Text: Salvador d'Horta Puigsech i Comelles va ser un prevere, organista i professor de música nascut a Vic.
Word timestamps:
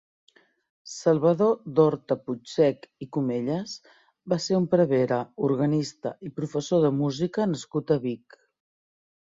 Salvador 0.91 1.51
d'Horta 1.79 2.17
Puigsech 2.21 2.87
i 3.07 3.09
Comelles 3.19 3.75
va 4.35 4.41
ser 4.47 4.59
un 4.63 4.67
prevere, 4.75 5.21
organista 5.51 6.17
i 6.31 6.35
professor 6.43 6.85
de 6.89 6.93
música 7.05 7.51
nascut 7.55 7.97
a 7.99 8.03
Vic. 8.11 8.43